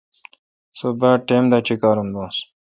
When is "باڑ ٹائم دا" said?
0.99-1.59